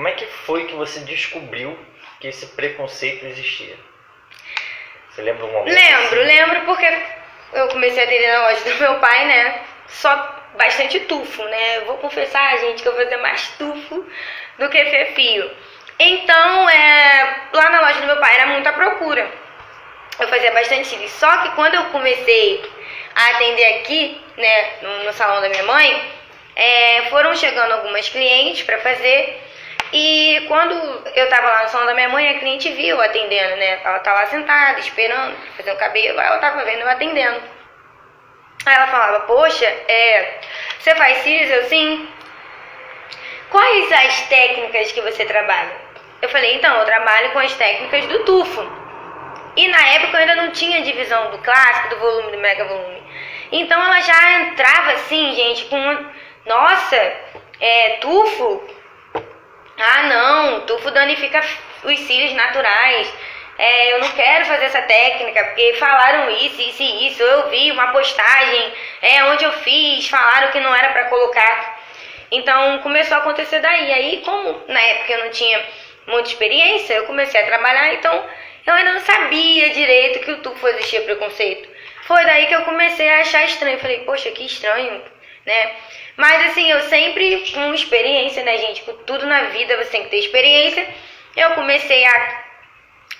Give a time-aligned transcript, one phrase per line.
[0.00, 1.78] como é que foi que você descobriu
[2.18, 3.76] que esse preconceito existia?
[5.10, 5.74] Você lembra um momento?
[5.74, 6.88] Lembro, lembro porque
[7.52, 9.62] eu comecei a atender na loja do meu pai, né?
[9.88, 11.76] Só bastante tufo, né?
[11.76, 14.06] Eu vou confessar, gente, que eu vou fazer mais tufo
[14.58, 15.50] do que fefio.
[15.98, 19.30] Então, é, lá na loja do meu pai era muita procura.
[20.18, 21.10] Eu fazia bastante cílios.
[21.10, 22.64] Só que quando eu comecei
[23.14, 26.10] a atender aqui, né, no, no salão da minha mãe,
[26.56, 29.49] é, foram chegando algumas clientes para fazer.
[29.92, 30.74] E quando
[31.14, 33.80] eu tava lá no salão da minha mãe, a cliente viu atendendo, né?
[33.82, 37.40] Ela tá lá sentada, esperando, fazer o cabelo, ela tava vendo eu atendendo.
[38.66, 40.40] Aí ela falava, poxa, é,
[40.78, 41.50] você faz cílios?
[41.50, 42.08] Eu sim.
[43.50, 45.72] Quais as técnicas que você trabalha?
[46.22, 48.80] Eu falei, então, eu trabalho com as técnicas do tufo.
[49.56, 53.02] E na época eu ainda não tinha divisão do clássico, do volume, do mega volume.
[53.50, 56.06] Então ela já entrava assim, gente, com.
[56.46, 56.96] Nossa,
[57.58, 58.62] é, tufo?
[59.80, 61.40] Ah, não, tufo danifica
[61.84, 63.12] os cílios naturais.
[63.58, 67.22] É, eu não quero fazer essa técnica, porque falaram isso, isso e isso.
[67.22, 71.78] Eu vi uma postagem é, onde eu fiz, falaram que não era para colocar.
[72.30, 73.92] Então começou a acontecer daí.
[73.92, 75.62] Aí, como na época eu não tinha
[76.06, 78.24] muita experiência, eu comecei a trabalhar, então
[78.66, 81.68] eu ainda não sabia direito que o tufo existia preconceito.
[82.04, 83.78] Foi daí que eu comecei a achar estranho.
[83.78, 85.02] Falei, poxa, que estranho,
[85.46, 85.72] né?
[86.16, 88.82] Mas assim, eu sempre com experiência, né, gente?
[88.82, 90.86] Com tudo na vida você tem que ter experiência.
[91.36, 92.44] Eu comecei a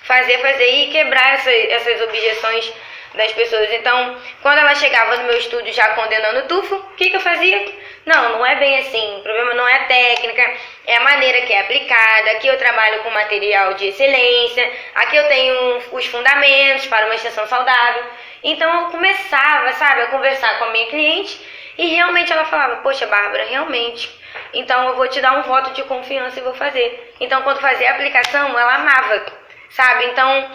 [0.03, 2.73] fazer, fazer e quebrar essa, essas objeções
[3.13, 3.71] das pessoas.
[3.73, 7.21] Então, quando ela chegava no meu estúdio já condenando o tufo, o que, que eu
[7.21, 7.65] fazia?
[8.05, 9.17] Não, não é bem assim.
[9.17, 10.53] O problema não é a técnica,
[10.87, 12.31] é a maneira que é aplicada.
[12.31, 17.47] Aqui eu trabalho com material de excelência, aqui eu tenho os fundamentos para uma extensão
[17.47, 18.03] saudável.
[18.43, 21.39] Então eu começava, sabe, a conversar com a minha cliente
[21.77, 24.09] e realmente ela falava: Poxa, Bárbara, realmente.
[24.53, 27.15] Então eu vou te dar um voto de confiança e vou fazer.
[27.19, 29.25] Então quando fazia a aplicação, ela amava,
[29.69, 30.05] sabe?
[30.05, 30.51] Então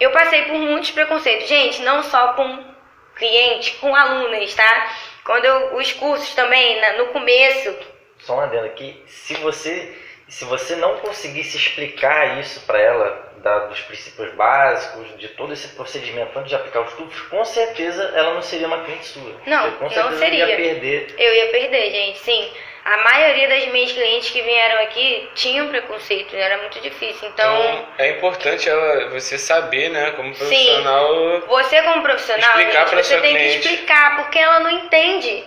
[0.00, 1.48] eu passei por muitos preconceitos.
[1.48, 2.72] Gente, não só com
[3.14, 4.96] cliente, com alunas, tá?
[5.24, 7.76] Quando eu, os cursos também, no começo.
[8.18, 9.96] Só um adendo aqui, se você,
[10.32, 15.68] se você não conseguisse explicar isso para ela, da, dos princípios básicos, de todo esse
[15.68, 19.36] procedimento antes de aplicar os tubos, com certeza ela não seria uma cliente sua.
[19.44, 20.46] Não, com não seria.
[20.46, 21.14] Ia perder.
[21.18, 22.50] Eu ia perder, gente, sim.
[22.82, 27.28] A maioria das minhas clientes que vieram aqui tinham preconceito, era muito difícil.
[27.28, 31.08] Então, então é importante ela, você saber, né, como profissional.
[31.08, 33.58] Sim, você como profissional, explicar gente, você tem cliente.
[33.58, 35.44] que explicar, porque ela não entende.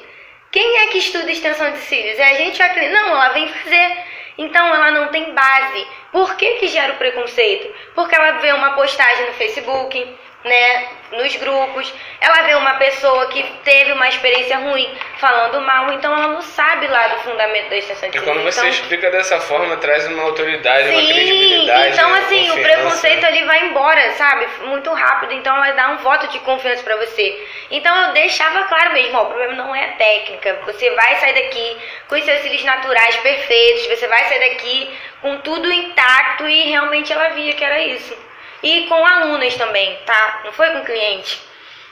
[0.51, 2.19] Quem é que estuda extensão de cílios?
[2.19, 2.93] É a gente a cliente.
[2.93, 4.14] Não, ela vem fazer.
[4.37, 5.87] Então ela não tem base.
[6.11, 7.73] Por que, que gera o preconceito?
[7.93, 10.15] Porque ela vê uma postagem no Facebook,
[10.45, 11.91] né, nos grupos,
[12.21, 16.87] ela vê uma pessoa que teve uma experiência ruim falando mal, então ela não sabe
[16.87, 20.23] lá do fundamento da extensão de E quando você então, explica dessa forma, traz uma
[20.23, 21.93] autoridade, sim, uma credibilidade.
[21.93, 24.45] então assim, o preconceito ali vai embora, sabe?
[24.65, 27.43] Muito rápido, então ela dá um voto de confiança pra você.
[27.71, 31.33] Então eu deixava claro mesmo, ó, o problema não é a técnica, você vai sair
[31.33, 31.77] daqui
[32.07, 34.89] com os seus cílios naturais perfeitos, você vai sair daqui
[35.21, 38.24] com tudo intacto e realmente ela via que era isso.
[38.65, 40.41] E com alunas também, tá?
[40.43, 41.39] Não foi com cliente.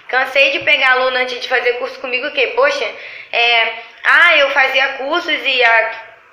[0.08, 2.84] Cansei de pegar aluna antes de fazer curso comigo que, poxa,
[3.32, 3.74] é,
[4.04, 5.92] ah, eu fazia cursos e a,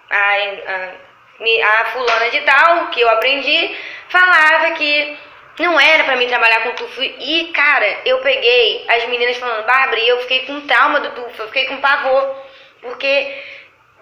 [0.09, 0.37] a,
[0.73, 3.77] a, a fulana de tal, que eu aprendi,
[4.09, 5.19] falava que
[5.59, 7.03] não era para mim trabalhar com tufo.
[7.03, 11.43] E, cara, eu peguei as meninas falando, Bárbara, e eu fiquei com trauma do tufo,
[11.43, 12.35] eu fiquei com pavor.
[12.81, 13.43] Porque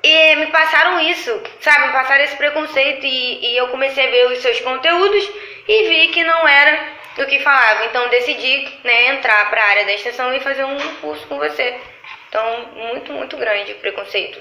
[0.04, 1.88] e me passaram isso, sabe?
[1.88, 5.28] Me passaram esse preconceito e, e eu comecei a ver os seus conteúdos
[5.68, 7.84] e vi que não era o que falava.
[7.84, 11.78] Então decidi né, entrar para a área da extensão e fazer um curso com você.
[12.28, 14.38] Então, muito, muito grande o preconceito.